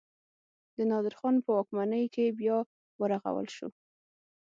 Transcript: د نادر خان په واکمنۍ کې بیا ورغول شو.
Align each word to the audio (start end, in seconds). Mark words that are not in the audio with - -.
د 0.75 0.77
نادر 0.89 1.13
خان 1.19 1.35
په 1.45 1.49
واکمنۍ 1.57 2.05
کې 2.13 2.35
بیا 2.39 2.57
ورغول 3.01 3.47
شو. 3.55 3.67